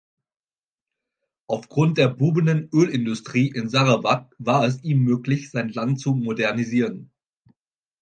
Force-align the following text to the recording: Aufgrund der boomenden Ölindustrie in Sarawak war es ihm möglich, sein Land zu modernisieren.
Aufgrund 1.45 1.99
der 1.99 2.07
boomenden 2.07 2.69
Ölindustrie 2.73 3.49
in 3.51 3.69
Sarawak 3.69 4.33
war 4.39 4.65
es 4.65 4.83
ihm 4.83 5.03
möglich, 5.03 5.51
sein 5.51 5.69
Land 5.69 5.99
zu 5.99 6.15
modernisieren. 6.15 7.11